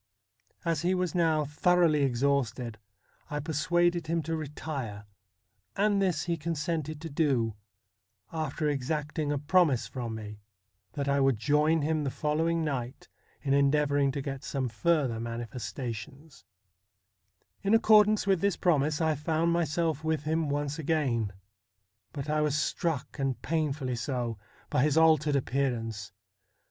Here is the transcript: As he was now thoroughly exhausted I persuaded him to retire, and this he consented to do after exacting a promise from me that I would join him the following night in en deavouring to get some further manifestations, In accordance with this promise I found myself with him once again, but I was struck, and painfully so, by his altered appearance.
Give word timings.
As 0.65 0.81
he 0.81 0.95
was 0.95 1.13
now 1.13 1.45
thoroughly 1.45 2.01
exhausted 2.01 2.79
I 3.29 3.39
persuaded 3.39 4.07
him 4.07 4.23
to 4.23 4.35
retire, 4.35 5.05
and 5.75 6.01
this 6.01 6.23
he 6.23 6.37
consented 6.37 6.99
to 7.01 7.09
do 7.11 7.53
after 8.33 8.67
exacting 8.67 9.31
a 9.31 9.37
promise 9.37 9.85
from 9.85 10.15
me 10.15 10.39
that 10.93 11.07
I 11.07 11.19
would 11.19 11.37
join 11.37 11.83
him 11.83 12.03
the 12.03 12.09
following 12.09 12.63
night 12.63 13.09
in 13.43 13.53
en 13.53 13.69
deavouring 13.69 14.11
to 14.13 14.23
get 14.23 14.43
some 14.43 14.69
further 14.69 15.19
manifestations, 15.19 16.45
In 17.61 17.75
accordance 17.75 18.25
with 18.25 18.41
this 18.41 18.57
promise 18.57 19.01
I 19.01 19.13
found 19.13 19.51
myself 19.53 20.03
with 20.03 20.23
him 20.23 20.49
once 20.49 20.79
again, 20.79 21.31
but 22.11 22.27
I 22.27 22.41
was 22.41 22.57
struck, 22.57 23.19
and 23.19 23.39
painfully 23.43 23.95
so, 23.97 24.39
by 24.71 24.81
his 24.81 24.97
altered 24.97 25.35
appearance. 25.35 26.11